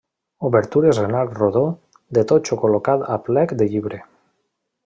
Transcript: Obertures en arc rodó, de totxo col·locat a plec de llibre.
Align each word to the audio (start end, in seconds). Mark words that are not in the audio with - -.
Obertures 0.47 1.01
en 1.01 1.17
arc 1.19 1.35
rodó, 1.41 1.63
de 2.19 2.25
totxo 2.33 2.57
col·locat 2.65 3.07
a 3.19 3.23
plec 3.31 3.57
de 3.61 3.73
llibre. 3.75 4.05